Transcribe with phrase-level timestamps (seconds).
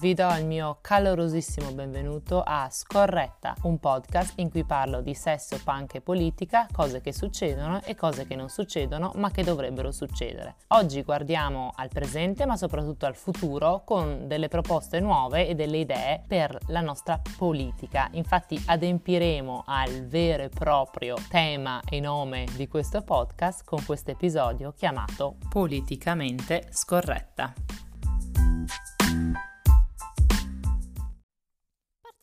[0.00, 5.58] vi do il mio calorosissimo benvenuto a Scorretta, un podcast in cui parlo di sesso,
[5.64, 10.54] punk e politica, cose che succedono e cose che non succedono ma che dovrebbero succedere.
[10.68, 16.22] Oggi guardiamo al presente ma soprattutto al futuro con delle proposte nuove e delle idee
[16.28, 18.08] per la nostra politica.
[18.12, 24.72] Infatti adempiremo al vero e proprio tema e nome di questo podcast con questo episodio
[24.76, 27.87] chiamato Politicamente Scorretta.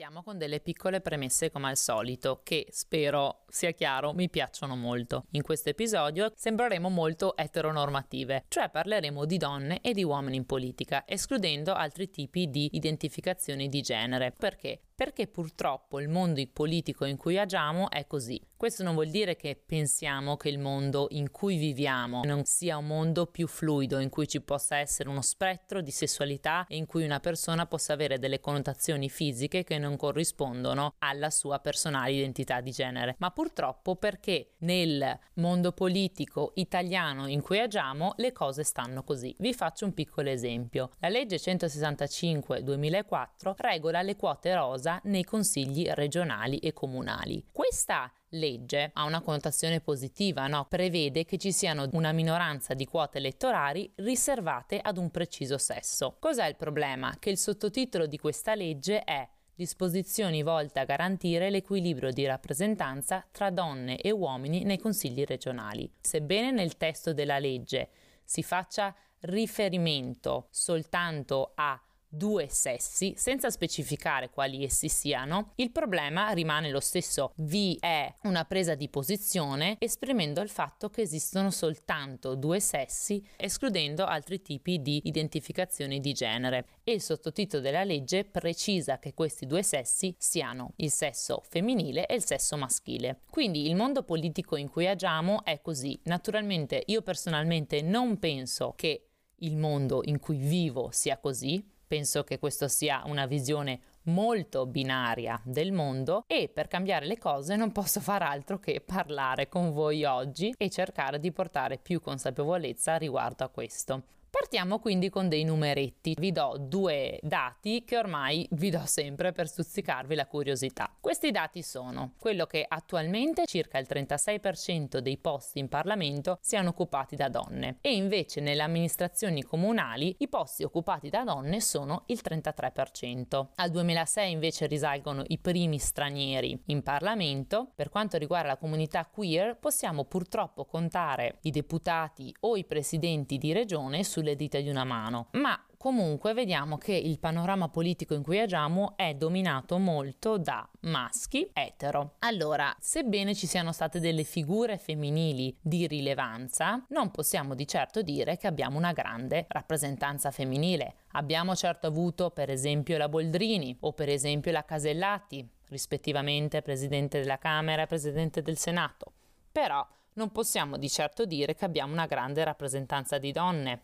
[0.05, 5.25] Partiamo con delle piccole premesse come al solito, che spero sia chiaro mi piacciono molto.
[5.31, 11.05] In questo episodio sembreremo molto eteronormative, cioè parleremo di donne e di uomini in politica,
[11.07, 14.31] escludendo altri tipi di identificazioni di genere.
[14.31, 14.81] Perché?
[14.95, 18.41] Perché purtroppo il mondo politico in cui agiamo è così.
[18.55, 22.87] Questo non vuol dire che pensiamo che il mondo in cui viviamo non sia un
[22.87, 27.03] mondo più fluido, in cui ci possa essere uno spettro di sessualità e in cui
[27.03, 32.71] una persona possa avere delle connotazioni fisiche che non corrispondono alla sua personale identità di
[32.71, 39.35] genere, ma purtroppo perché nel mondo politico italiano in cui agiamo le cose stanno così.
[39.39, 40.91] Vi faccio un piccolo esempio.
[40.99, 47.43] La legge 165-2004 regola le quote rosa cosa nei consigli regionali e comunali.
[47.51, 50.67] Questa legge ha una connotazione positiva, no?
[50.69, 56.17] prevede che ci siano una minoranza di quote elettorali riservate ad un preciso sesso.
[56.19, 57.15] Cos'è il problema?
[57.17, 63.49] Che il sottotitolo di questa legge è disposizioni volte a garantire l'equilibrio di rappresentanza tra
[63.49, 65.89] donne e uomini nei consigli regionali.
[66.01, 67.89] Sebbene nel testo della legge
[68.23, 71.79] si faccia riferimento soltanto a
[72.15, 77.31] due sessi senza specificare quali essi siano, il problema rimane lo stesso.
[77.35, 84.05] Vi è una presa di posizione esprimendo il fatto che esistono soltanto due sessi, escludendo
[84.05, 86.67] altri tipi di identificazioni di genere.
[86.83, 92.15] E il sottotitolo della legge precisa che questi due sessi siano il sesso femminile e
[92.15, 93.21] il sesso maschile.
[93.29, 95.99] Quindi il mondo politico in cui agiamo è così.
[96.03, 99.09] Naturalmente io personalmente non penso che
[99.39, 105.39] il mondo in cui vivo sia così, Penso che questa sia una visione molto binaria
[105.43, 110.03] del mondo e per cambiare le cose non posso far altro che parlare con voi
[110.03, 114.03] oggi e cercare di portare più consapevolezza riguardo a questo.
[114.37, 116.13] Partiamo quindi con dei numeretti.
[116.19, 120.93] Vi do due dati che ormai vi do sempre per stuzzicarvi la curiosità.
[120.99, 127.15] Questi dati sono quello che attualmente circa il 36% dei posti in Parlamento siano occupati
[127.15, 133.47] da donne e invece nelle amministrazioni comunali i posti occupati da donne sono il 33%.
[133.55, 137.71] Al 2006 invece risalgono i primi stranieri in Parlamento.
[137.73, 143.53] Per quanto riguarda la comunità queer possiamo purtroppo contare i deputati o i presidenti di
[143.53, 148.23] regione sul sulle dita di una mano, ma comunque vediamo che il panorama politico in
[148.23, 152.15] cui agiamo è dominato molto da maschi etero.
[152.19, 158.37] Allora, sebbene ci siano state delle figure femminili di rilevanza, non possiamo di certo dire
[158.37, 160.95] che abbiamo una grande rappresentanza femminile.
[161.11, 167.37] Abbiamo certo avuto per esempio la Boldrini o per esempio la Casellati, rispettivamente presidente della
[167.37, 169.13] Camera e presidente del Senato.
[169.51, 173.81] Però non possiamo di certo dire che abbiamo una grande rappresentanza di donne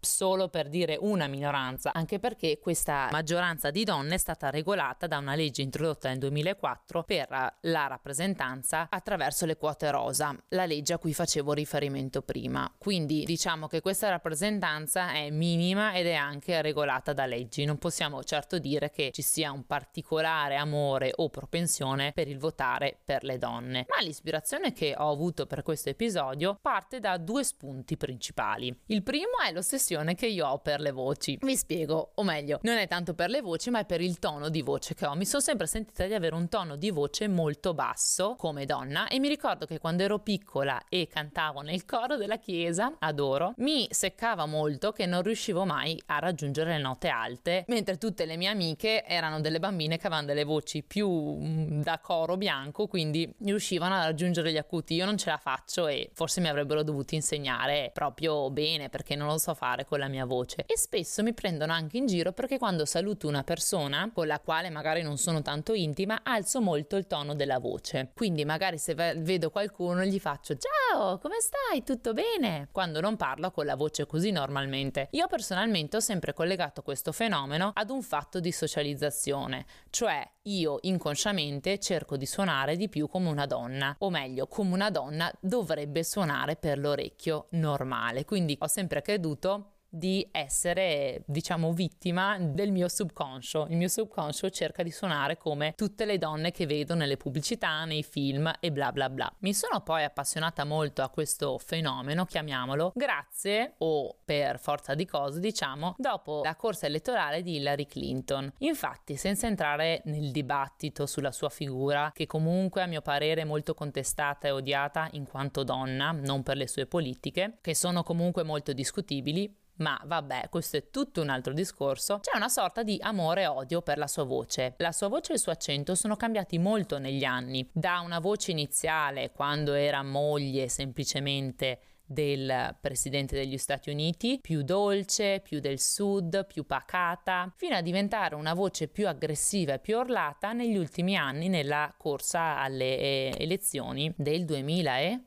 [0.00, 5.18] solo per dire una minoranza, anche perché questa maggioranza di donne è stata regolata da
[5.18, 7.28] una legge introdotta nel 2004 per
[7.60, 12.72] la rappresentanza attraverso le quote rosa, la legge a cui facevo riferimento prima.
[12.78, 17.64] Quindi diciamo che questa rappresentanza è minima ed è anche regolata da leggi.
[17.64, 22.98] Non possiamo certo dire che ci sia un particolare amore o propensione per il votare
[23.04, 23.86] per le donne.
[23.88, 28.74] Ma l'ispirazione che ho avuto per questo episodio parte da due spunti principali.
[28.86, 31.36] Il primo è lo stesso passione che io ho per le voci.
[31.40, 34.48] Vi spiego, o meglio, non è tanto per le voci, ma è per il tono
[34.48, 35.14] di voce che ho.
[35.16, 39.18] Mi sono sempre sentita di avere un tono di voce molto basso come donna e
[39.18, 44.46] mi ricordo che quando ero piccola e cantavo nel coro della chiesa, adoro, mi seccava
[44.46, 49.04] molto che non riuscivo mai a raggiungere le note alte, mentre tutte le mie amiche
[49.04, 54.04] erano delle bambine che avevano delle voci più mm, da coro bianco, quindi riuscivano a
[54.04, 54.94] raggiungere gli acuti.
[54.94, 59.26] Io non ce la faccio e forse mi avrebbero dovuto insegnare proprio bene perché non
[59.26, 60.64] lo so fare fare con la mia voce.
[60.66, 64.70] E spesso mi prendono anche in giro perché quando saluto una persona con la quale
[64.70, 68.10] magari non sono tanto intima alzo molto il tono della voce.
[68.14, 71.82] Quindi magari se vedo qualcuno gli faccio ciao come stai?
[71.82, 72.68] Tutto bene?
[72.72, 75.08] Quando non parlo con la voce così normalmente.
[75.12, 81.78] Io personalmente ho sempre collegato questo fenomeno ad un fatto di socializzazione cioè io inconsciamente
[81.78, 86.56] cerco di suonare di più come una donna, o meglio, come una donna dovrebbe suonare
[86.56, 88.24] per l'orecchio normale.
[88.24, 93.66] Quindi ho sempre creduto di essere, diciamo, vittima del mio subconscio.
[93.68, 98.02] Il mio subconscio cerca di suonare come tutte le donne che vedo nelle pubblicità, nei
[98.02, 99.30] film e bla bla bla.
[99.40, 105.40] Mi sono poi appassionata molto a questo fenomeno, chiamiamolo, grazie o per forza di cose,
[105.40, 108.52] diciamo, dopo la corsa elettorale di Hillary Clinton.
[108.58, 113.74] Infatti, senza entrare nel dibattito sulla sua figura, che comunque a mio parere è molto
[113.74, 118.72] contestata e odiata in quanto donna, non per le sue politiche, che sono comunque molto
[118.72, 122.20] discutibili, ma vabbè, questo è tutto un altro discorso.
[122.20, 124.74] C'è una sorta di amore e odio per la sua voce.
[124.78, 127.68] La sua voce e il suo accento sono cambiati molto negli anni.
[127.72, 135.40] Da una voce iniziale, quando era moglie semplicemente del presidente degli Stati Uniti, più dolce,
[135.40, 140.52] più del sud, più pacata, fino a diventare una voce più aggressiva e più orlata
[140.52, 145.20] negli ultimi anni nella corsa alle eh, elezioni del 2000 e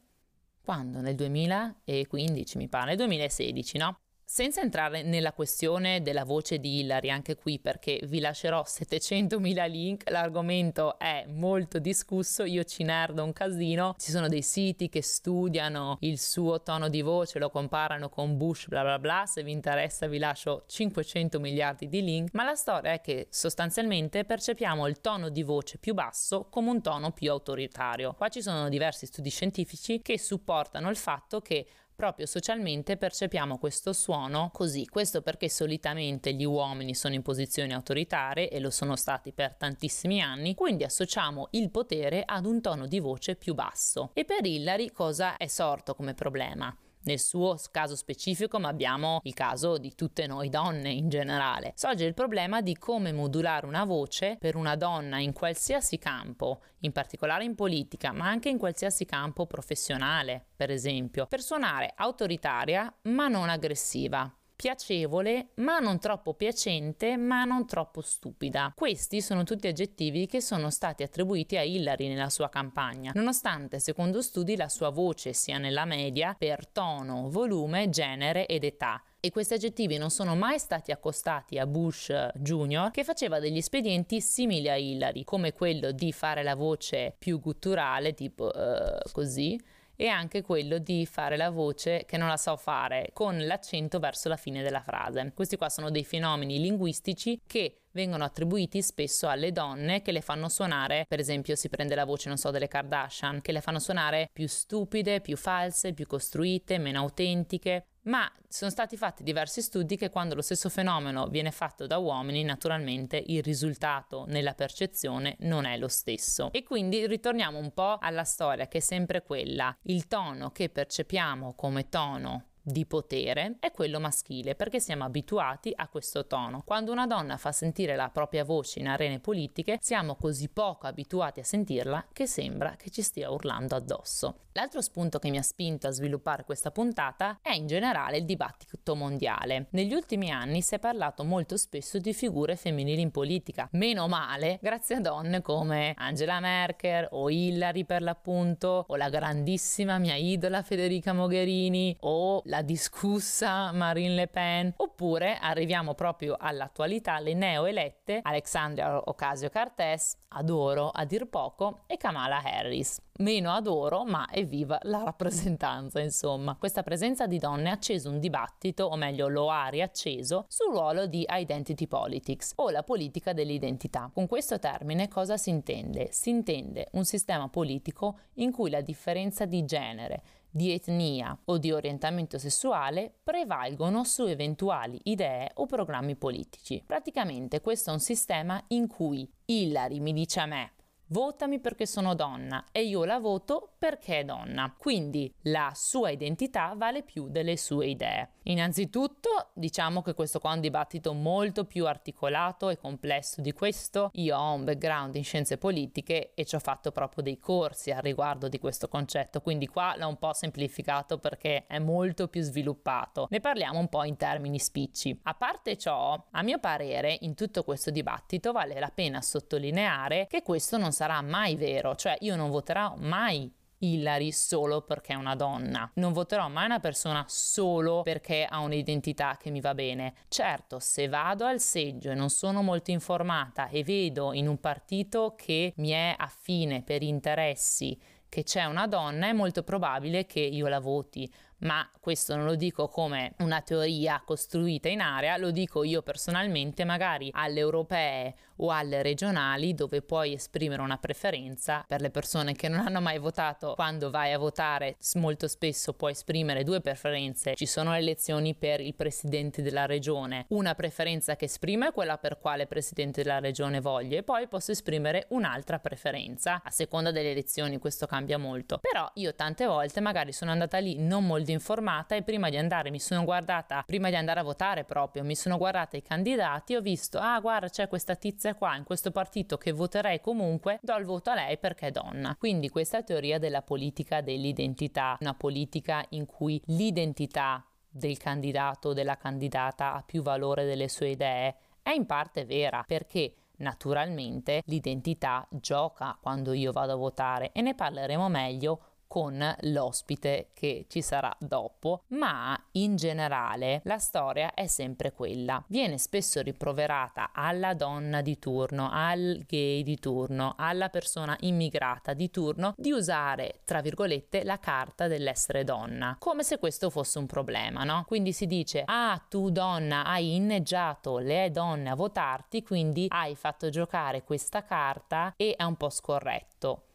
[0.61, 0.99] quando?
[0.99, 4.02] Nel 2015 mi pare, nel 2016, no?
[4.25, 10.09] Senza entrare nella questione della voce di Hillary, anche qui perché vi lascerò 700.000 link,
[10.09, 15.97] l'argomento è molto discusso, io ci nerdo un casino, ci sono dei siti che studiano
[15.99, 20.07] il suo tono di voce, lo comparano con Bush, bla bla bla, se vi interessa
[20.07, 25.29] vi lascio 500 miliardi di link, ma la storia è che sostanzialmente percepiamo il tono
[25.29, 28.13] di voce più basso come un tono più autoritario.
[28.13, 31.67] Qua ci sono diversi studi scientifici che supportano il fatto che
[32.03, 34.85] proprio socialmente percepiamo questo suono così.
[34.87, 40.19] Questo perché solitamente gli uomini sono in posizioni autoritarie e lo sono stati per tantissimi
[40.21, 44.09] anni, quindi associamo il potere ad un tono di voce più basso.
[44.15, 46.75] E per Hillary cosa è sorto come problema?
[47.03, 51.73] Nel suo caso specifico, ma abbiamo il caso di tutte noi donne in generale.
[51.75, 56.91] Sorge il problema di come modulare una voce per una donna in qualsiasi campo, in
[56.91, 63.27] particolare in politica, ma anche in qualsiasi campo professionale, per esempio, per suonare autoritaria ma
[63.27, 64.31] non aggressiva
[64.63, 68.71] piacevole, ma non troppo piacente, ma non troppo stupida.
[68.73, 74.21] Questi sono tutti aggettivi che sono stati attribuiti a Hillary nella sua campagna, nonostante secondo
[74.21, 79.53] studi la sua voce sia nella media per tono, volume, genere ed età e questi
[79.53, 84.75] aggettivi non sono mai stati accostati a Bush Jr., che faceva degli espedienti simili a
[84.75, 89.57] Hillary, come quello di fare la voce più gutturale, tipo uh, così,
[89.95, 94.29] e anche quello di fare la voce che non la so fare con l'accento verso
[94.29, 95.31] la fine della frase.
[95.33, 100.49] Questi qua sono dei fenomeni linguistici che vengono attribuiti spesso alle donne che le fanno
[100.49, 104.29] suonare, per esempio si prende la voce, non so, delle Kardashian, che le fanno suonare
[104.33, 110.09] più stupide, più false, più costruite, meno autentiche ma sono stati fatti diversi studi che
[110.09, 115.77] quando lo stesso fenomeno viene fatto da uomini, naturalmente il risultato nella percezione non è
[115.77, 116.49] lo stesso.
[116.51, 121.53] E quindi ritorniamo un po' alla storia che è sempre quella, il tono che percepiamo
[121.55, 126.63] come tono di potere è quello maschile perché siamo abituati a questo tono.
[126.65, 131.41] Quando una donna fa sentire la propria voce in arene politiche siamo così poco abituati
[131.41, 134.37] a sentirla che sembra che ci stia urlando addosso.
[134.53, 138.95] L'altro spunto che mi ha spinto a sviluppare questa puntata è in generale il dibattito
[138.95, 139.67] mondiale.
[139.71, 144.59] Negli ultimi anni si è parlato molto spesso di figure femminili in politica, meno male
[144.61, 150.61] grazie a donne come Angela Merkel o Hillary per l'appunto o la grandissima mia idola
[150.61, 159.01] Federica Mogherini o la discussa Marine Le Pen, oppure arriviamo proprio all'attualità, le neoelette Alexandria
[159.03, 163.01] Ocasio-Cortez, adoro a dir poco, e Kamala Harris.
[163.17, 166.55] Meno adoro, ma evviva la rappresentanza, insomma.
[166.55, 171.07] Questa presenza di donne ha acceso un dibattito, o meglio lo ha riacceso, sul ruolo
[171.07, 174.11] di identity politics o la politica dell'identità.
[174.13, 176.09] Con questo termine cosa si intende?
[176.11, 180.21] Si intende un sistema politico in cui la differenza di genere,
[180.53, 186.83] di etnia o di orientamento sessuale prevalgono su eventuali idee o programmi politici.
[186.85, 190.73] Praticamente questo è un sistema in cui Hillary mi dice a me
[191.07, 194.73] votami perché sono donna e io la voto perché è donna.
[194.77, 198.29] Quindi la sua identità vale più delle sue idee.
[198.43, 204.09] Innanzitutto diciamo che questo qua è un dibattito molto più articolato e complesso di questo.
[204.13, 207.99] Io ho un background in scienze politiche e ci ho fatto proprio dei corsi a
[207.99, 213.27] riguardo di questo concetto, quindi qua l'ho un po' semplificato perché è molto più sviluppato.
[213.29, 215.17] Ne parliamo un po' in termini spicci.
[215.23, 220.41] A parte ciò, a mio parere, in tutto questo dibattito vale la pena sottolineare che
[220.41, 223.51] questo non sarà mai vero, cioè io non voterò mai
[223.83, 225.89] Hillary solo perché è una donna.
[225.95, 230.13] Non voterò mai una persona solo perché ha un'identità che mi va bene.
[230.29, 235.35] Certo, se vado al seggio e non sono molto informata e vedo in un partito
[235.35, 237.99] che mi è affine per interessi
[238.33, 241.31] che c'è una donna è molto probabile che io la voti
[241.63, 246.83] ma questo non lo dico come una teoria costruita in area, lo dico io personalmente
[246.83, 252.67] magari alle europee o alle regionali dove puoi esprimere una preferenza per le persone che
[252.67, 253.73] non hanno mai votato.
[253.75, 257.55] Quando vai a votare molto spesso puoi esprimere due preferenze.
[257.55, 260.45] Ci sono le elezioni per il presidente della regione.
[260.49, 264.71] Una preferenza che esprime è quella per quale presidente della regione voglio e poi posso
[264.71, 266.61] esprimere un'altra preferenza.
[266.63, 268.79] A seconda delle elezioni questo cambia molto.
[268.79, 272.91] Però io tante volte magari sono andata lì non molto informata e prima di andare
[272.91, 276.77] mi sono guardata, prima di andare a votare proprio, mi sono guardata i candidati e
[276.77, 280.95] ho visto, ah guarda c'è questa tizia qua in questo partito che voterei comunque, do
[280.97, 282.35] il voto a lei perché è donna.
[282.37, 289.17] Quindi questa teoria della politica dell'identità, una politica in cui l'identità del candidato o della
[289.17, 296.17] candidata ha più valore delle sue idee, è in parte vera perché naturalmente l'identità gioca
[296.19, 298.79] quando io vado a votare e ne parleremo meglio
[299.13, 305.63] con l'ospite che ci sarà dopo, ma in generale la storia è sempre quella.
[305.67, 312.31] Viene spesso riproverata alla donna di turno, al gay di turno, alla persona immigrata di
[312.31, 317.83] turno di usare, tra virgolette, la carta dell'essere donna, come se questo fosse un problema,
[317.83, 318.05] no?
[318.07, 323.69] Quindi si dice, ah, tu donna hai inneggiato le donne a votarti, quindi hai fatto
[323.69, 326.85] giocare questa carta e è un po' scorretto.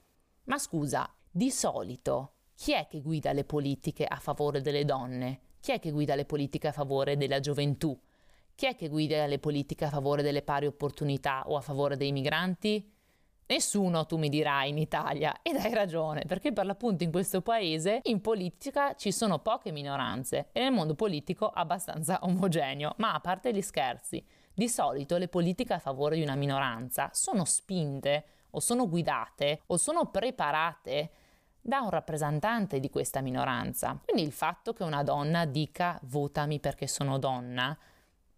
[0.48, 5.40] Ma scusa, di solito, chi è che guida le politiche a favore delle donne?
[5.60, 7.98] Chi è che guida le politiche a favore della gioventù?
[8.54, 12.10] Chi è che guida le politiche a favore delle pari opportunità o a favore dei
[12.10, 12.92] migranti?
[13.46, 15.40] Nessuno, tu mi dirai, in Italia.
[15.42, 20.48] Ed hai ragione, perché per l'appunto in questo paese in politica ci sono poche minoranze
[20.52, 22.94] e nel mondo politico abbastanza omogeneo.
[22.98, 27.44] Ma a parte gli scherzi, di solito le politiche a favore di una minoranza sono
[27.44, 31.10] spinte o sono guidate o sono preparate
[31.60, 33.98] da un rappresentante di questa minoranza.
[34.02, 37.76] Quindi il fatto che una donna dica votami perché sono donna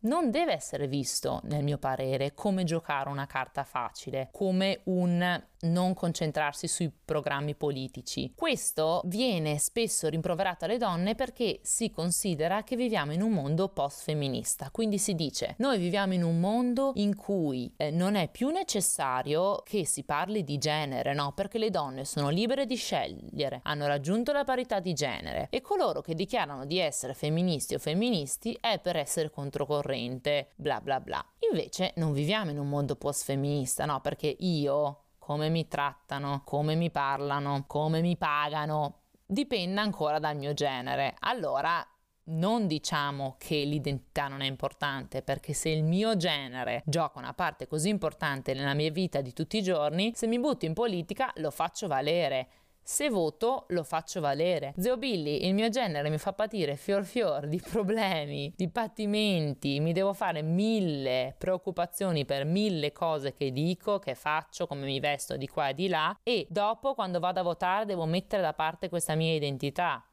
[0.00, 5.94] non deve essere visto, nel mio parere, come giocare una carta facile, come un non
[5.94, 8.32] concentrarsi sui programmi politici.
[8.34, 14.70] Questo viene spesso rimproverato alle donne perché si considera che viviamo in un mondo post-femminista,
[14.70, 19.62] quindi si dice noi viviamo in un mondo in cui eh, non è più necessario
[19.64, 21.32] che si parli di genere, no?
[21.32, 26.00] Perché le donne sono libere di scegliere, hanno raggiunto la parità di genere e coloro
[26.00, 31.24] che dichiarano di essere femministi o femministi è per essere controcorrente corrente, bla bla bla.
[31.50, 34.00] Invece non viviamo in un mondo post-femminista, no?
[34.00, 40.54] Perché io, come mi trattano, come mi parlano, come mi pagano, dipende ancora dal mio
[40.54, 41.14] genere.
[41.20, 41.86] Allora
[42.30, 47.68] non diciamo che l'identità non è importante, perché se il mio genere gioca una parte
[47.68, 51.52] così importante nella mia vita di tutti i giorni, se mi butto in politica lo
[51.52, 52.48] faccio valere.
[52.90, 54.74] Se voto lo faccio valere.
[54.76, 59.92] Zio Billy, il mio genere mi fa patire fior fior di problemi, di patimenti, mi
[59.92, 65.46] devo fare mille preoccupazioni per mille cose che dico, che faccio, come mi vesto di
[65.46, 69.14] qua e di là e dopo quando vado a votare devo mettere da parte questa
[69.14, 70.04] mia identità.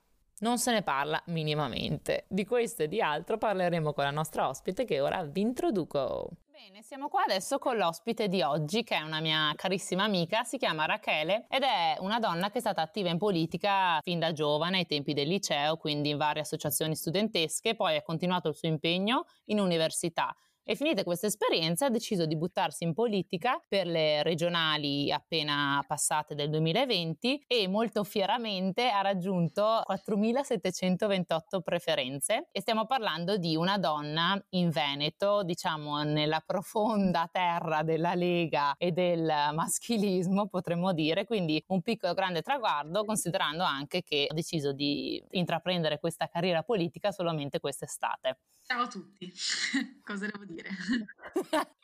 [0.41, 2.25] Non se ne parla minimamente.
[2.27, 6.29] Di questo e di altro parleremo con la nostra ospite che ora vi introduco.
[6.59, 10.57] Bene, siamo qua adesso con l'ospite di oggi che è una mia carissima amica, si
[10.57, 14.77] chiama Rachele ed è una donna che è stata attiva in politica fin da giovane
[14.77, 19.25] ai tempi del liceo, quindi in varie associazioni studentesche, poi ha continuato il suo impegno
[19.45, 20.35] in università
[20.69, 26.35] e finite questa esperienza ha deciso di buttarsi in politica per le regionali appena passate
[26.35, 34.37] del 2020 e molto fieramente ha raggiunto 4.728 preferenze e stiamo parlando di una donna
[34.49, 41.81] in Veneto, diciamo nella profonda terra della Lega e del maschilismo potremmo dire, quindi un
[41.81, 48.39] piccolo grande traguardo considerando anche che ha deciso di intraprendere questa carriera politica solamente quest'estate.
[48.67, 49.31] Ciao a tutti,
[50.03, 50.56] cosa devo dire?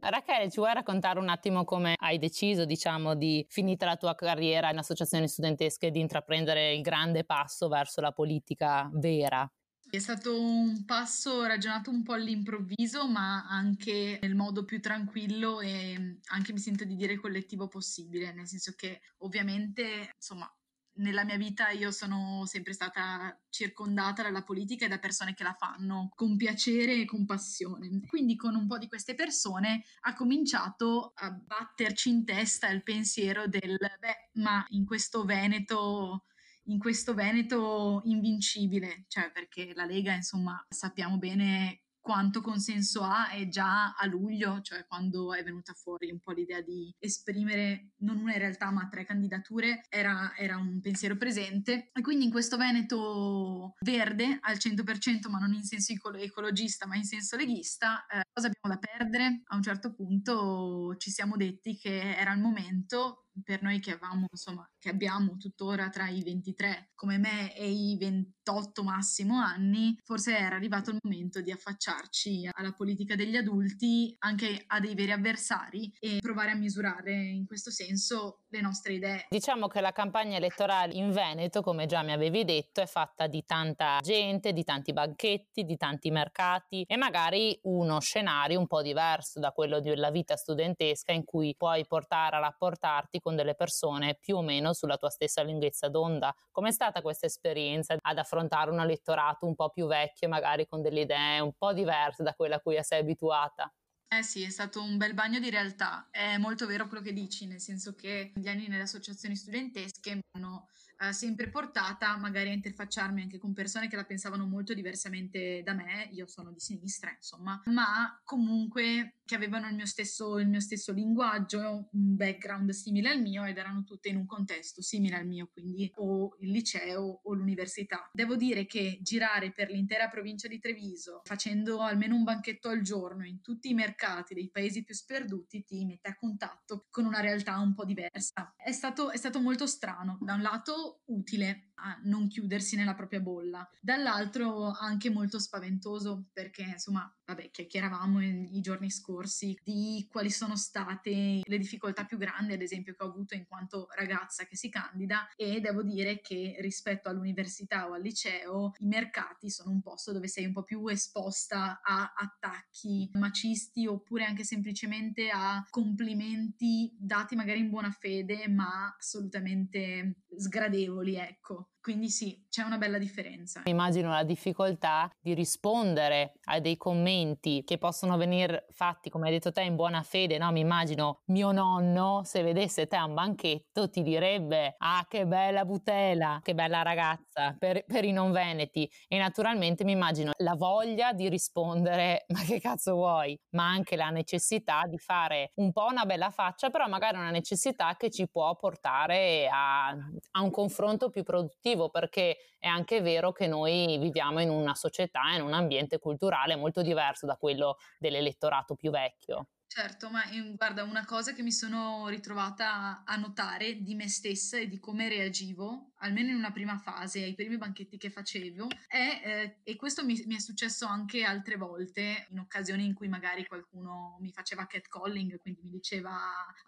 [0.00, 4.70] Rachele, ci vuoi raccontare un attimo come hai deciso, diciamo, di finita la tua carriera
[4.70, 9.50] in associazioni studentesche di intraprendere il grande passo verso la politica vera?
[9.90, 16.20] È stato un passo ragionato un po' all'improvviso, ma anche nel modo più tranquillo e
[16.30, 20.50] anche mi sento di dire collettivo possibile, nel senso che ovviamente, insomma,
[20.94, 25.56] nella mia vita io sono sempre stata circondata dalla politica e da persone che la
[25.58, 28.00] fanno con piacere e con passione.
[28.06, 33.46] Quindi con un po' di queste persone ha cominciato a batterci in testa il pensiero
[33.46, 36.24] del beh, ma in questo Veneto
[36.66, 43.48] in questo Veneto invincibile, cioè perché la Lega, insomma, sappiamo bene quanto consenso ha è
[43.48, 48.36] già a luglio, cioè quando è venuta fuori un po' l'idea di esprimere non una
[48.36, 54.38] realtà ma tre candidature, era, era un pensiero presente e quindi in questo Veneto verde
[54.42, 58.78] al 100% ma non in senso ecologista ma in senso leghista, eh, cosa abbiamo da
[58.78, 59.42] perdere?
[59.46, 64.26] A un certo punto ci siamo detti che era il momento per noi che avevamo,
[64.30, 70.36] insomma, che abbiamo tuttora tra i 23 come me e i 28 massimo anni, forse
[70.36, 75.92] era arrivato il momento di affacciarci alla politica degli adulti, anche a dei veri avversari
[75.98, 79.26] e provare a misurare in questo senso le nostre idee.
[79.30, 83.44] Diciamo che la campagna elettorale in Veneto, come già mi avevi detto, è fatta di
[83.44, 89.40] tanta gente, di tanti banchetti, di tanti mercati e magari uno scenario un po' diverso
[89.40, 94.36] da quello della vita studentesca in cui puoi portare a rapportarti con delle persone più
[94.36, 96.34] o meno sulla tua stessa lunghezza d'onda.
[96.50, 101.00] Com'è stata questa esperienza ad affrontare un elettorato un po' più vecchio, magari con delle
[101.02, 103.72] idee un po' diverse da quella a cui sei abituata?
[104.08, 106.08] Eh sì, è stato un bel bagno di realtà.
[106.10, 110.20] È molto vero quello che dici, nel senso che gli anni nelle associazioni studentesche mi
[110.32, 110.68] hanno
[111.02, 115.74] eh, sempre portata magari a interfacciarmi anche con persone che la pensavano molto diversamente da
[115.74, 120.60] me, io sono di sinistra insomma, ma comunque che avevano il mio, stesso, il mio
[120.60, 125.26] stesso linguaggio, un background simile al mio ed erano tutte in un contesto simile al
[125.26, 128.10] mio, quindi o il liceo o l'università.
[128.12, 133.24] Devo dire che girare per l'intera provincia di Treviso facendo almeno un banchetto al giorno
[133.24, 137.58] in tutti i mercati dei paesi più sperduti ti mette a contatto con una realtà
[137.58, 138.54] un po' diversa.
[138.54, 143.18] È stato, è stato molto strano, da un lato utile a non chiudersi nella propria
[143.18, 150.54] bolla, dall'altro anche molto spaventoso perché insomma, vabbè, chiacchieravamo i giorni scorsi di quali sono
[150.54, 154.68] state le difficoltà più grandi, ad esempio, che ho avuto in quanto ragazza che si
[154.68, 160.12] candida e devo dire che rispetto all'università o al liceo i mercati sono un posto
[160.12, 167.34] dove sei un po' più esposta a attacchi macisti oppure anche semplicemente a complimenti dati
[167.36, 171.70] magari in buona fede ma assolutamente sgradevoli, ecco.
[171.82, 173.62] Quindi sì, c'è una bella differenza.
[173.64, 179.50] Immagino la difficoltà di rispondere a dei commenti che possono venire fatti, come hai detto
[179.50, 180.52] te, in buona fede, no?
[180.52, 185.64] Mi immagino mio nonno, se vedesse te a un banchetto, ti direbbe ah che bella
[185.64, 188.88] butela, che bella ragazza, per, per i non veneti.
[189.08, 193.36] E naturalmente mi immagino la voglia di rispondere ma che cazzo vuoi?
[193.56, 197.96] Ma anche la necessità di fare un po' una bella faccia, però magari una necessità
[197.96, 203.32] che ci può portare a, a un confronto più produttivo positivo perché è anche vero
[203.32, 208.74] che noi viviamo in una società, in un ambiente culturale molto diverso da quello dell'elettorato
[208.74, 209.48] più vecchio.
[209.74, 214.58] Certo, ma eh, guarda, una cosa che mi sono ritrovata a notare di me stessa
[214.58, 219.22] e di come reagivo, almeno in una prima fase, ai primi banchetti che facevo, è,
[219.24, 223.46] eh, e questo mi, mi, è successo anche altre volte, in occasioni in cui magari
[223.46, 226.18] qualcuno mi faceva catcalling, quindi mi diceva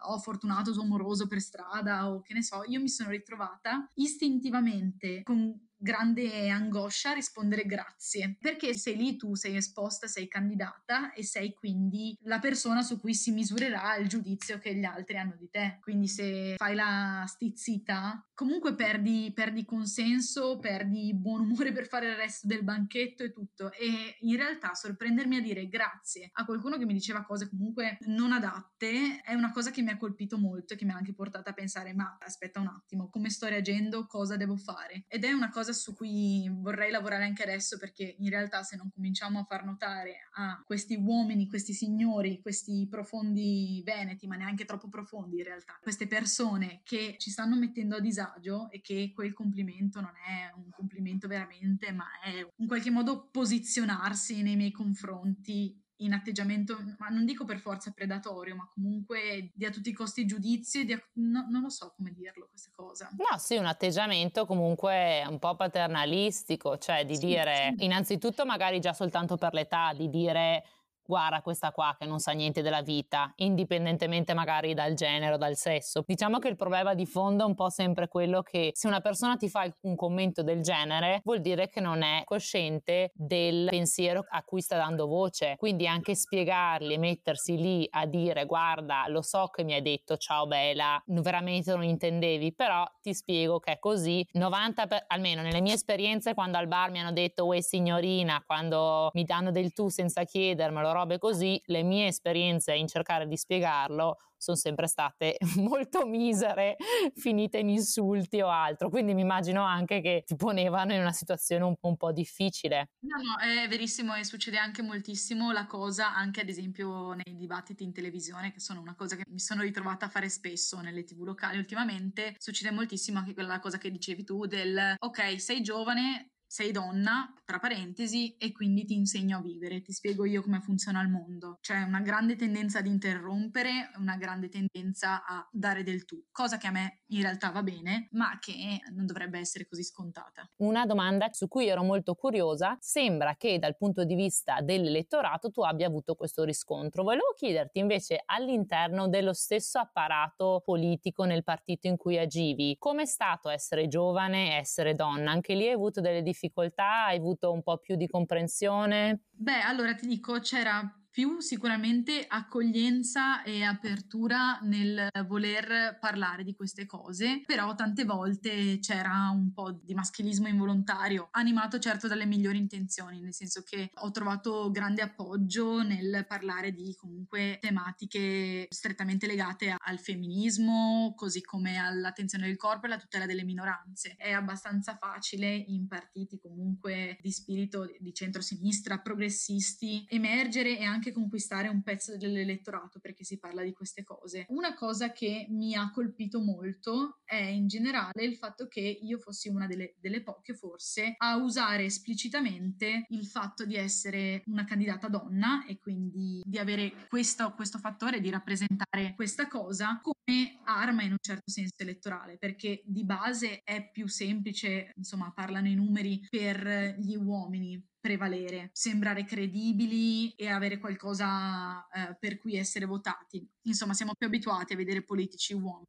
[0.07, 3.87] ho oh, fortunato tuo amoroso per strada o che ne so, io mi sono ritrovata
[3.93, 5.55] istintivamente con
[5.85, 12.17] grande angoscia rispondere grazie, perché sei lì tu, sei esposta, sei candidata e sei quindi
[12.23, 15.77] la persona su cui si misurerà il giudizio che gli altri hanno di te.
[15.81, 22.15] Quindi se fai la stizzita, comunque perdi, perdi consenso, perdi buon umore per fare il
[22.15, 23.71] resto del banchetto e tutto.
[23.71, 28.31] E in realtà sorprendermi a dire grazie a qualcuno che mi diceva cose comunque non
[28.31, 31.51] adatte è una cosa che mi ha colpito molto e che mi ha anche portata
[31.51, 35.05] a pensare ma aspetta un attimo, come sto reagendo, cosa devo fare?
[35.07, 38.89] Ed è una cosa su cui vorrei lavorare anche adesso perché in realtà se non
[38.93, 44.89] cominciamo a far notare a questi uomini, questi signori, questi profondi veneti, ma neanche troppo
[44.89, 50.01] profondi in realtà, queste persone che ci stanno mettendo a disagio e che quel complimento
[50.01, 56.13] non è un complimento veramente, ma è in qualche modo posizionarsi nei miei confronti in
[56.13, 60.83] atteggiamento, ma non dico per forza predatorio, ma comunque di a tutti i costi giudizio,
[60.83, 63.09] di a, no, non lo so come dirlo questa cosa.
[63.11, 67.85] No, sì, un atteggiamento comunque un po' paternalistico, cioè di sì, dire sì.
[67.85, 70.63] innanzitutto magari già soltanto per l'età, di dire
[71.05, 75.55] guarda questa qua che non sa niente della vita, indipendentemente magari dal genere o dal
[75.55, 76.03] sesso.
[76.05, 79.35] Diciamo che il problema di fondo è un po' sempre quello che se una persona
[79.35, 84.43] ti fa un commento del genere vuol dire che non è cosciente del pensiero a
[84.43, 85.55] cui sta dando voce.
[85.57, 90.17] Quindi anche spiegargli e mettersi lì a dire guarda lo so che mi hai detto
[90.17, 94.25] ciao bella, veramente non intendevi, però ti spiego che è così.
[94.33, 99.09] 90 per, almeno nelle mie esperienze quando al bar mi hanno detto uè signorina, quando
[99.13, 104.17] mi danno del tu senza chiedermelo, robe così, le mie esperienze in cercare di spiegarlo
[104.37, 106.77] sono sempre state molto misere,
[107.15, 108.89] finite in insulti o altro.
[108.89, 112.89] Quindi mi immagino anche che ti ponevano in una situazione un, un po' difficile.
[112.99, 117.83] No, no, è verissimo e succede anche moltissimo la cosa, anche ad esempio nei dibattiti
[117.83, 121.23] in televisione, che sono una cosa che mi sono ritrovata a fare spesso nelle tv
[121.23, 122.35] locali ultimamente.
[122.37, 127.59] Succede moltissimo anche quella cosa che dicevi tu del ok, sei giovane, sei donna, tra
[127.59, 131.57] parentesi, e quindi ti insegno a vivere, ti spiego io come funziona il mondo.
[131.61, 136.67] C'è una grande tendenza ad interrompere, una grande tendenza a dare del tu, cosa che
[136.67, 140.49] a me in realtà va bene, ma che non dovrebbe essere così scontata.
[140.57, 145.61] Una domanda su cui ero molto curiosa, sembra che dal punto di vista dell'elettorato tu
[145.61, 147.03] abbia avuto questo riscontro.
[147.03, 153.49] Volevo chiederti invece all'interno dello stesso apparato politico nel partito in cui agivi, com'è stato
[153.49, 155.31] essere giovane e essere donna?
[155.31, 156.34] Anche lì hai avuto delle difficoltà?
[156.35, 157.05] Difficoltà?
[157.05, 159.21] Hai avuto un po' più di comprensione?
[159.37, 160.81] Beh, allora ti dico, c'era
[161.15, 169.29] più sicuramente accoglienza e apertura nel voler parlare di queste cose, però tante volte c'era
[169.29, 174.69] un po' di maschilismo involontario, animato certo dalle migliori intenzioni, nel senso che ho trovato
[174.71, 182.57] grande appoggio nel parlare di comunque tematiche strettamente legate al femminismo, così come all'attenzione del
[182.57, 184.15] corpo e alla tutela delle minoranze.
[184.17, 191.11] È abbastanza facile in partiti comunque di spirito di centrosinistra, progressisti, emergere e anche anche
[191.11, 194.45] conquistare un pezzo dell'elettorato perché si parla di queste cose.
[194.49, 199.49] Una cosa che mi ha colpito molto è in generale il fatto che io fossi
[199.49, 205.65] una delle, delle poche forse a usare esplicitamente il fatto di essere una candidata donna
[205.65, 211.17] e quindi di avere questo, questo fattore di rappresentare questa cosa come arma in un
[211.21, 217.15] certo senso elettorale perché di base è più semplice insomma parlano i numeri per gli
[217.15, 223.43] uomini prevalere, sembrare credibili e avere qualcosa eh, per cui essere votati.
[223.63, 225.87] Insomma, siamo più abituati a vedere politici uomini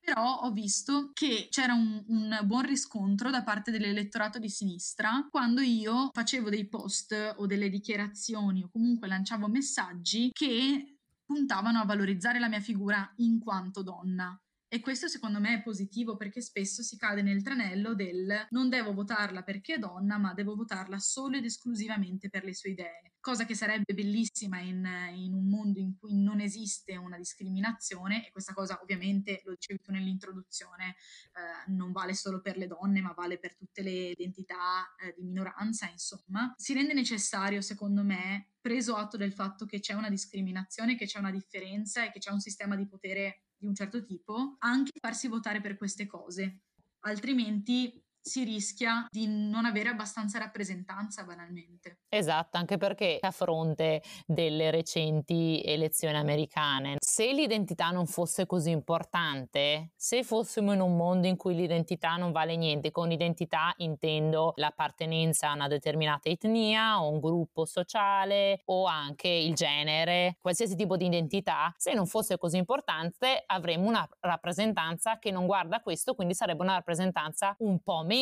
[0.00, 5.60] però ho visto che c'era un, un, buon riscontro da parte dell'elettorato di sinistra quando
[5.60, 12.38] io facevo dei post o delle dichiarazioni o comunque lanciavo messaggi che puntavano a valorizzare
[12.38, 14.40] la mia figura in quanto donna.
[14.70, 18.92] E questo secondo me è positivo perché spesso si cade nel tranello del non devo
[18.92, 23.14] votarla perché è donna, ma devo votarla solo ed esclusivamente per le sue idee.
[23.18, 28.30] Cosa che sarebbe bellissima in, in un mondo in cui non esiste una discriminazione, e
[28.30, 33.12] questa cosa ovviamente lo dicevi tu nell'introduzione, eh, non vale solo per le donne, ma
[33.12, 36.52] vale per tutte le identità eh, di minoranza, insomma.
[36.58, 41.18] Si rende necessario, secondo me, preso atto del fatto che c'è una discriminazione, che c'è
[41.18, 45.28] una differenza e che c'è un sistema di potere di un certo tipo, anche farsi
[45.28, 46.60] votare per queste cose.
[47.00, 52.00] Altrimenti si rischia di non avere abbastanza rappresentanza banalmente.
[52.08, 59.92] Esatto, anche perché a fronte delle recenti elezioni americane, se l'identità non fosse così importante,
[59.96, 65.48] se fossimo in un mondo in cui l'identità non vale niente, con identità intendo l'appartenenza
[65.50, 71.06] a una determinata etnia o un gruppo sociale o anche il genere, qualsiasi tipo di
[71.06, 76.62] identità, se non fosse così importante avremmo una rappresentanza che non guarda questo, quindi sarebbe
[76.62, 78.16] una rappresentanza un po' meno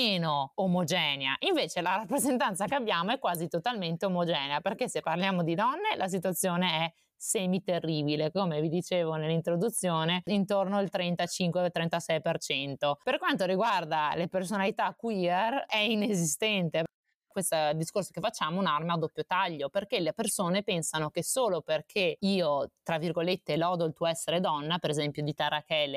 [0.54, 1.36] omogenea.
[1.40, 6.08] Invece la rappresentanza che abbiamo è quasi totalmente omogenea, perché se parliamo di donne la
[6.08, 12.96] situazione è semi terribile, come vi dicevo nell'introduzione, intorno al 35-36%.
[13.02, 16.84] Per quanto riguarda le personalità queer è inesistente
[17.36, 22.16] questo discorso che facciamo un'arma a doppio taglio, perché le persone pensano che solo perché
[22.20, 25.44] io, tra virgolette, lodo il tuo essere donna, per esempio di te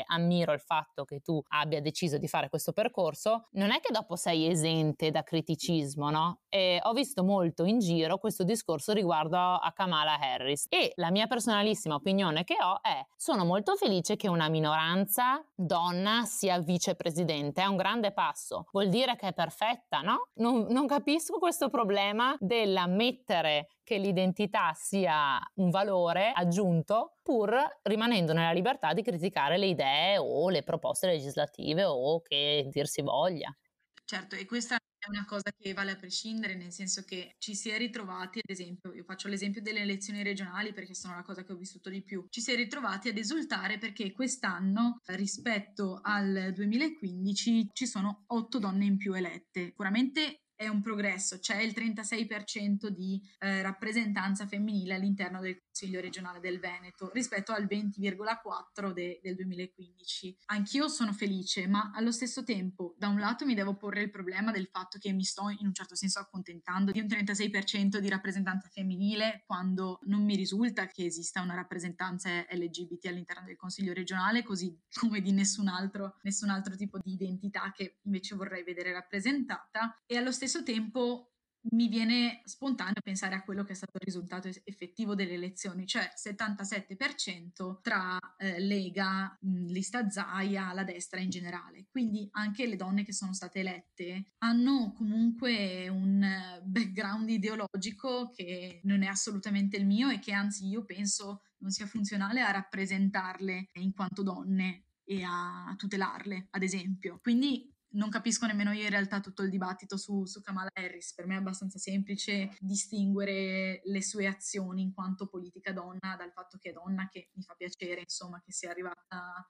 [0.06, 4.15] ammiro il fatto che tu abbia deciso di fare questo percorso, non è che dopo
[4.15, 6.41] sei esente da criticismo, no?
[6.49, 11.28] E ho visto molto in giro questo discorso riguardo a Kamala Harris e la mia
[11.28, 17.65] personalissima opinione che ho è sono molto felice che una minoranza donna sia vicepresidente, è
[17.65, 20.30] un grande passo, vuol dire che è perfetta, no?
[20.36, 28.34] Non, non capisco capisco questo problema dell'ammettere che l'identità sia un valore aggiunto pur rimanendo
[28.34, 33.56] nella libertà di criticare le idee o le proposte legislative o che dir si voglia.
[34.04, 37.70] Certo, e questa è una cosa che vale a prescindere, nel senso che ci si
[37.70, 41.54] è ritrovati, ad esempio, io faccio l'esempio delle elezioni regionali perché sono la cosa che
[41.54, 47.70] ho vissuto di più, ci si è ritrovati ad esultare perché quest'anno rispetto al 2015
[47.72, 49.65] ci sono otto donne in più elette.
[49.65, 56.41] Sicuramente è un progresso, c'è il 36% di eh, rappresentanza femminile all'interno del Consiglio regionale
[56.41, 60.38] del Veneto rispetto al 20,4% de- del 2015.
[60.48, 64.52] Anch'io sono felice, ma allo stesso tempo, da un lato mi devo porre il problema
[64.52, 68.67] del fatto che mi sto in un certo senso accontentando di un 36% di rappresentanza
[68.67, 74.78] femminile quando non mi risulta che esista una rappresentanza LGBT all'interno del Consiglio regionale, così
[74.93, 79.98] come di nessun altro, nessun altro tipo di identità che invece vorrei vedere rappresentata.
[80.06, 81.26] E allo stesso stesso tempo
[81.72, 86.10] mi viene spontaneo pensare a quello che è stato il risultato effettivo delle elezioni, cioè
[86.16, 91.86] 77% tra eh, Lega, lista Zaia, la destra in generale.
[91.92, 96.26] Quindi anche le donne che sono state elette hanno comunque un
[96.64, 101.86] background ideologico che non è assolutamente il mio e che anzi io penso non sia
[101.86, 107.20] funzionale a rappresentarle in quanto donne e a tutelarle, ad esempio.
[107.22, 111.13] Quindi non capisco nemmeno io in realtà tutto il dibattito su, su, Kamala Harris.
[111.13, 116.58] Per me è abbastanza semplice distinguere le sue azioni in quanto politica donna dal fatto
[116.58, 119.47] che è donna, che mi fa piacere, insomma, che sia arrivata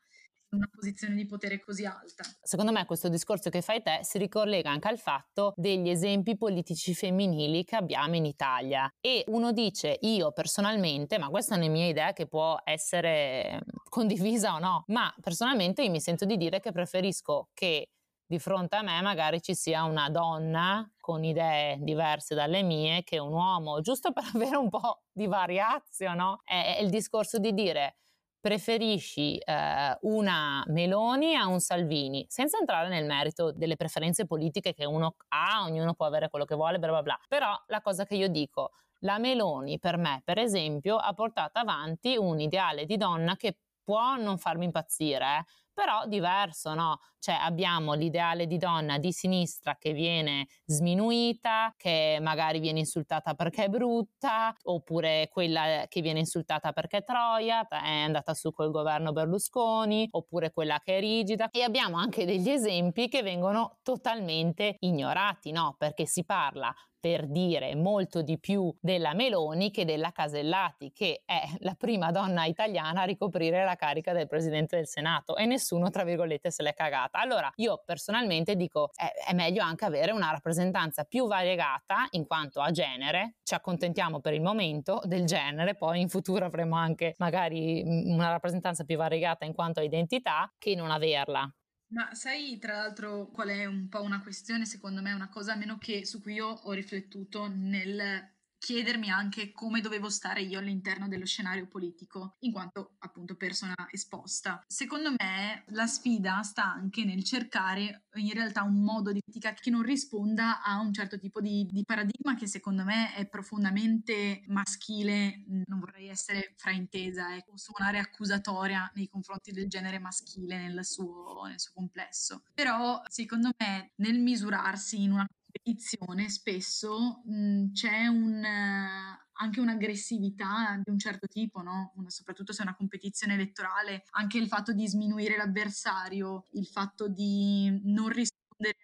[0.52, 2.23] una posizione di potere così alta.
[2.41, 6.95] Secondo me questo discorso che fai te si ricollega anche al fatto degli esempi politici
[6.95, 11.88] femminili che abbiamo in Italia e uno dice io personalmente, ma questa è una mia
[11.88, 16.71] idea che può essere condivisa o no, ma personalmente io mi sento di dire che
[16.71, 17.89] preferisco che
[18.30, 23.18] di fronte a me magari ci sia una donna con idee diverse dalle mie che
[23.18, 26.42] un uomo, giusto per avere un po' di variazio, no?
[26.44, 27.96] È, è il discorso di dire
[28.39, 34.86] preferisci eh, una Meloni a un Salvini, senza entrare nel merito delle preferenze politiche che
[34.86, 37.20] uno ha, ognuno può avere quello che vuole, bla bla bla.
[37.28, 42.15] Però la cosa che io dico, la Meloni per me, per esempio, ha portato avanti
[42.15, 43.58] un ideale di donna che
[43.89, 45.46] può non farmi impazzire, eh,
[45.80, 47.00] però diverso, no?
[47.20, 53.63] Cioè abbiamo l'ideale di donna di sinistra che viene sminuita, che magari viene insultata perché
[53.65, 59.13] è brutta, oppure quella che viene insultata perché è troia, è andata su col governo
[59.13, 61.50] Berlusconi, oppure quella che è rigida.
[61.50, 65.76] E abbiamo anche degli esempi che vengono totalmente ignorati, no?
[65.78, 71.42] Perché si parla per dire molto di più della Meloni che della Casellati, che è
[71.60, 76.04] la prima donna italiana a ricoprire la carica del Presidente del Senato e nessuno, tra
[76.04, 77.20] virgolette, se l'è cagata.
[77.20, 82.62] Allora, io personalmente dico è, è meglio anche avere una rappresentanza più variegata in quanto
[82.62, 87.82] a genere, ci accontentiamo per il momento del genere, poi in futuro avremo anche magari
[87.86, 91.50] una rappresentanza più variegata in quanto a identità che non averla.
[91.91, 95.78] Ma sai tra l'altro qual è un po' una questione, secondo me, una cosa meno
[95.78, 101.25] che su cui io ho riflettuto nel chiedermi anche come dovevo stare io all'interno dello
[101.25, 104.62] scenario politico, in quanto appunto persona esposta.
[104.67, 109.69] Secondo me la sfida sta anche nel cercare in realtà un modo di critica che
[109.69, 115.43] non risponda a un certo tipo di, di paradigma che secondo me è profondamente maschile,
[115.65, 121.44] non vorrei essere fraintesa e ecco, suonare accusatoria nei confronti del genere maschile nel suo,
[121.46, 122.44] nel suo complesso.
[122.54, 130.80] Però secondo me nel misurarsi in una competizione spesso mh, c'è un, uh, anche un'aggressività
[130.82, 131.92] di un certo tipo, no?
[131.96, 137.08] Una, soprattutto se è una competizione elettorale, anche il fatto di sminuire l'avversario, il fatto
[137.10, 138.38] di non rispondere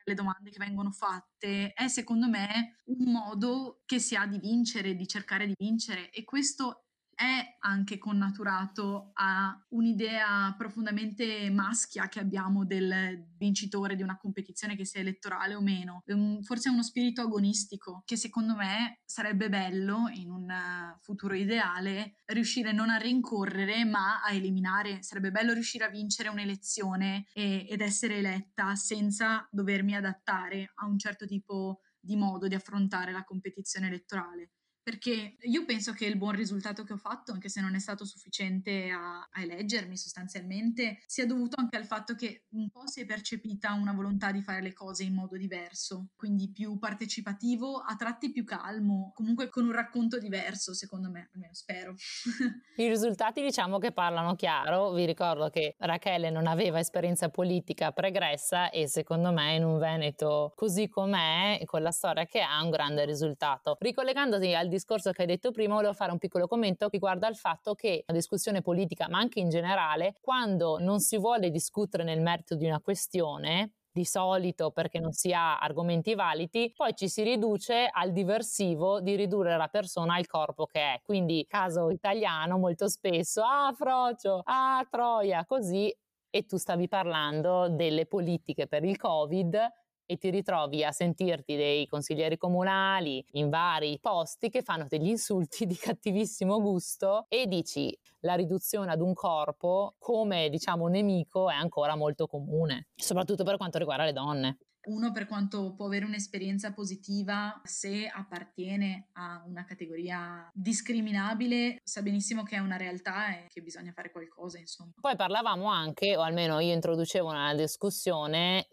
[0.05, 4.95] alle domande che vengono fatte è secondo me un modo che si ha di vincere,
[4.95, 6.84] di cercare di vincere e questo
[7.15, 14.85] è anche connaturato a un'idea profondamente maschia che abbiamo del vincitore di una competizione che
[14.85, 16.03] sia elettorale o meno.
[16.41, 20.53] Forse uno spirito agonistico che secondo me sarebbe bello in un
[20.99, 25.01] futuro ideale riuscire non a rincorrere ma a eliminare.
[25.01, 30.99] Sarebbe bello riuscire a vincere un'elezione e, ed essere eletta senza dovermi adattare a un
[30.99, 34.51] certo tipo di modo di affrontare la competizione elettorale
[34.85, 38.05] perché io penso che il buon risultato che ho fatto, anche se non è stato
[38.05, 43.05] sufficiente a, a, eleggermi sostanzialmente, sia dovuto anche al fatto che un po' si è
[43.07, 48.29] percepita una volontà di fare le cose in modo diverso, quindi più partecipativo, a tratti
[48.31, 51.95] più calmo, comunque con un racconto diverso, secondo me, almeno spero.
[52.77, 58.69] I risultati diciamo che parlano chiaro, vi ricordo che Rachele non aveva esperienza politica pregressa
[58.69, 63.03] e secondo me in un Veneto così com'è, con la storia che ha, un grande
[63.05, 63.77] risultato.
[63.79, 67.73] Ricollegandoti al discorso che hai detto prima, volevo fare un piccolo commento riguardo al fatto
[67.73, 72.55] che la discussione politica, ma anche in generale, quando non si vuole discutere nel merito
[72.55, 77.87] di una questione, di solito perché non si ha argomenti validi, poi ci si riduce
[77.89, 81.01] al diversivo di ridurre la persona al corpo che è.
[81.01, 85.95] Quindi, caso italiano, molto spesso, ah, Frocio, ah, Troia, così,
[86.29, 89.57] e tu stavi parlando delle politiche per il Covid
[90.05, 95.65] e ti ritrovi a sentirti dei consiglieri comunali in vari posti che fanno degli insulti
[95.65, 101.95] di cattivissimo gusto e dici la riduzione ad un corpo come diciamo nemico è ancora
[101.95, 104.57] molto comune, soprattutto per quanto riguarda le donne.
[104.87, 112.43] Uno per quanto può avere un'esperienza positiva se appartiene a una categoria discriminabile, sa benissimo
[112.43, 114.91] che è una realtà e che bisogna fare qualcosa, insomma.
[115.01, 118.67] Poi parlavamo anche, o almeno io introducevo una discussione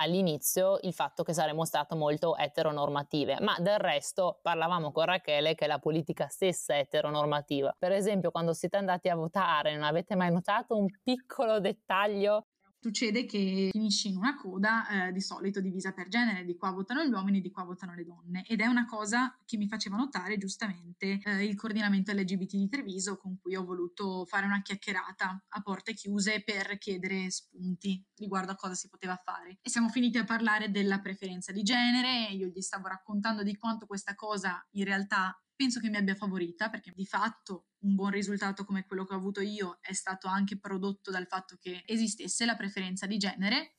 [0.00, 5.66] all'inizio il fatto che saremmo state molto eteronormative, ma del resto parlavamo con Rachele che
[5.66, 7.74] la politica stessa è eteronormativa.
[7.78, 12.46] Per esempio, quando siete andati a votare, non avete mai notato un piccolo dettaglio
[12.80, 17.04] succede che finisci in una coda eh, di solito divisa per genere, di qua votano
[17.04, 20.38] gli uomini, di qua votano le donne ed è una cosa che mi faceva notare
[20.38, 25.60] giustamente eh, il coordinamento LGBT di Treviso con cui ho voluto fare una chiacchierata a
[25.60, 29.58] porte chiuse per chiedere spunti riguardo a cosa si poteva fare.
[29.62, 33.86] E siamo finiti a parlare della preferenza di genere, io gli stavo raccontando di quanto
[33.86, 38.64] questa cosa in realtà penso che mi abbia favorita perché di fatto un buon risultato
[38.64, 42.54] come quello che ho avuto io è stato anche prodotto dal fatto che esistesse la
[42.54, 43.72] preferenza di genere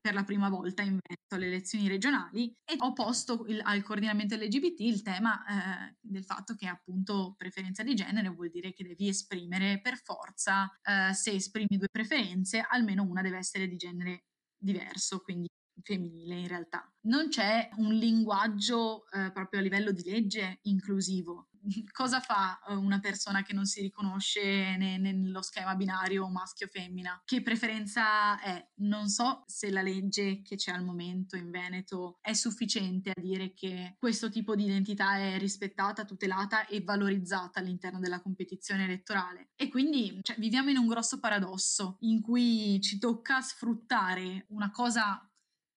[0.00, 4.34] per la prima volta in Veneto alle elezioni regionali e ho posto il, al coordinamento
[4.34, 9.06] LGBT il tema eh, del fatto che appunto preferenza di genere vuol dire che devi
[9.06, 14.24] esprimere per forza, eh, se esprimi due preferenze, almeno una deve essere di genere
[14.56, 15.48] diverso, quindi
[15.82, 16.90] femminile in realtà.
[17.02, 21.50] Non c'è un linguaggio eh, proprio a livello di legge inclusivo.
[21.92, 27.22] Cosa fa eh, una persona che non si riconosce ne, nello schema binario maschio-femmina?
[27.24, 28.68] Che preferenza è?
[28.76, 33.52] Non so se la legge che c'è al momento in Veneto è sufficiente a dire
[33.54, 39.50] che questo tipo di identità è rispettata, tutelata e valorizzata all'interno della competizione elettorale.
[39.56, 45.29] E quindi cioè, viviamo in un grosso paradosso in cui ci tocca sfruttare una cosa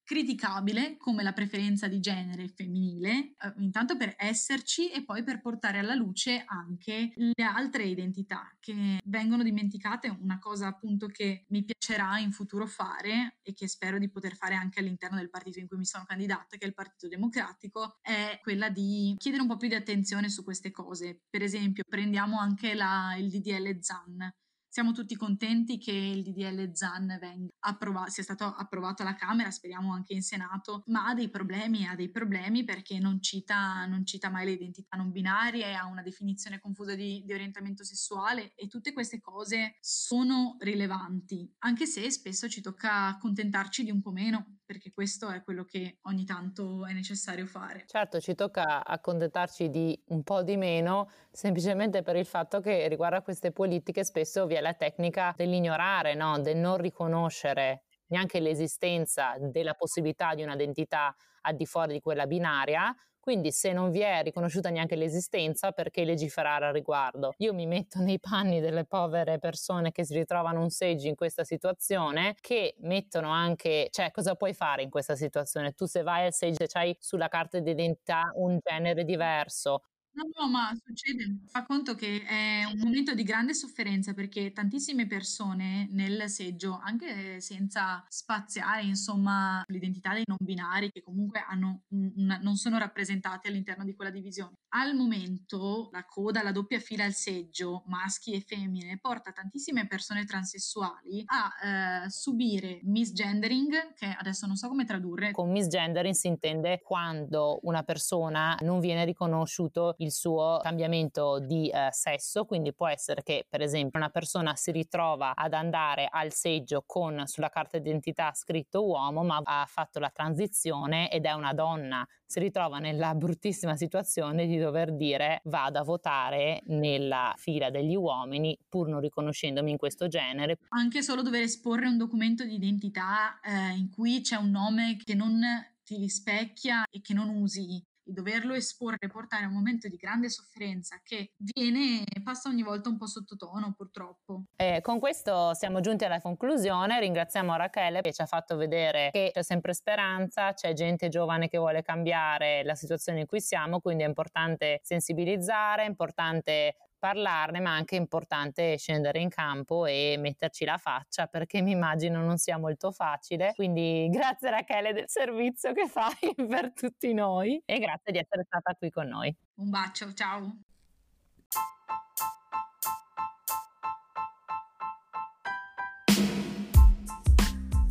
[0.03, 5.79] criticabile come la preferenza di genere femminile, eh, intanto per esserci e poi per portare
[5.79, 12.19] alla luce anche le altre identità che vengono dimenticate, una cosa appunto che mi piacerà
[12.19, 15.77] in futuro fare e che spero di poter fare anche all'interno del partito in cui
[15.77, 19.67] mi sono candidata, che è il Partito Democratico, è quella di chiedere un po' più
[19.67, 21.21] di attenzione su queste cose.
[21.29, 24.33] Per esempio, prendiamo anche la, il DDL ZAN
[24.73, 27.15] siamo tutti contenti che il DDL ZAN
[27.59, 31.93] approvato, sia stato approvato alla Camera, speriamo anche in Senato, ma ha dei problemi, ha
[31.93, 36.59] dei problemi perché non cita, non cita mai le identità non binarie, ha una definizione
[36.59, 42.61] confusa di, di orientamento sessuale e tutte queste cose sono rilevanti, anche se spesso ci
[42.61, 47.45] tocca accontentarci di un po' meno, perché questo è quello che ogni tanto è necessario
[47.45, 47.83] fare.
[47.85, 53.17] Certo, ci tocca accontentarci di un po' di meno, semplicemente per il fatto che riguardo
[53.17, 56.39] a queste politiche spesso vi è la tecnica dell'ignorare, no?
[56.39, 62.95] del non riconoscere neanche l'esistenza della possibilità di un'identità al di fuori di quella binaria,
[63.23, 67.31] quindi se non vi è riconosciuta neanche l'esistenza, perché legiferare al riguardo?
[67.37, 71.45] Io mi metto nei panni delle povere persone che si ritrovano un seggio in questa
[71.45, 75.71] situazione, che mettono anche, cioè cosa puoi fare in questa situazione?
[75.71, 79.83] Tu se vai al seggio e hai sulla carta d'identità un genere diverso,
[80.15, 81.39] No, no, ma succede.
[81.47, 87.41] Fa conto che è un momento di grande sofferenza perché tantissime persone nel seggio, anche
[87.41, 93.83] senza spaziare, insomma, l'identità dei non binari che comunque hanno una, non sono rappresentati all'interno
[93.83, 94.53] di quella divisione.
[94.75, 100.25] Al momento la coda, la doppia fila al seggio, maschi e femmine, porta tantissime persone
[100.25, 105.31] transessuali a eh, subire misgendering, che adesso non so come tradurre.
[105.31, 111.87] Con misgendering si intende quando una persona non viene riconosciuto il suo cambiamento di eh,
[111.91, 116.83] sesso, quindi può essere che per esempio una persona si ritrova ad andare al seggio
[116.85, 122.05] con sulla carta d'identità scritto uomo, ma ha fatto la transizione ed è una donna,
[122.25, 128.57] si ritrova nella bruttissima situazione di dover dire vado a votare nella fila degli uomini
[128.67, 130.57] pur non riconoscendomi in questo genere.
[130.69, 135.13] Anche solo dover esporre un documento di identità eh, in cui c'è un nome che
[135.13, 135.41] non
[135.83, 139.95] ti rispecchia e che non usi di doverlo esporre e portare a un momento di
[139.95, 144.43] grande sofferenza che viene, passa ogni volta un po' sottotono purtroppo.
[144.55, 149.31] E con questo siamo giunti alla conclusione, ringraziamo Rachele che ci ha fatto vedere che
[149.33, 154.03] c'è sempre speranza, c'è gente giovane che vuole cambiare la situazione in cui siamo, quindi
[154.03, 160.77] è importante sensibilizzare, è importante parlarne, ma anche importante scendere in campo e metterci la
[160.77, 163.51] faccia perché mi immagino non sia molto facile.
[163.55, 166.13] Quindi grazie Rachele del servizio che fai
[166.47, 169.35] per tutti noi e grazie di essere stata qui con noi.
[169.55, 170.72] Un bacio, ciao.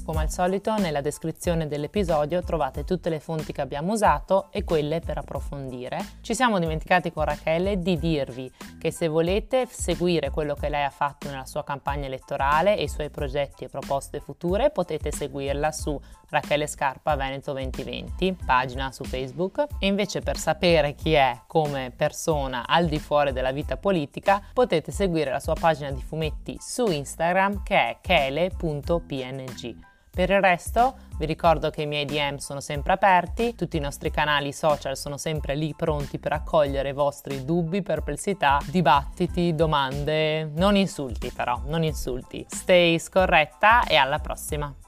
[0.04, 4.98] Come al solito nella descrizione dell'episodio trovate tutte le fonti che abbiamo usato e quelle
[4.98, 6.04] per approfondire.
[6.22, 8.50] Ci siamo dimenticati con Rachele di dirvi
[8.80, 12.88] che se volete seguire quello che lei ha fatto nella sua campagna elettorale e i
[12.88, 15.98] suoi progetti e proposte future potete seguirla su
[16.30, 19.66] Rachele Scarpa Veneto 2020, pagina su Facebook.
[19.78, 24.90] E invece per sapere chi è come persona al di fuori della vita politica potete
[24.90, 29.90] seguire la sua pagina di fumetti su Instagram che è chele.png.
[30.14, 34.10] Per il resto vi ricordo che i miei DM sono sempre aperti, tutti i nostri
[34.10, 40.76] canali social sono sempre lì pronti per accogliere i vostri dubbi, perplessità, dibattiti, domande, non
[40.76, 42.44] insulti però, non insulti.
[42.46, 44.81] Stay scorretta e alla prossima!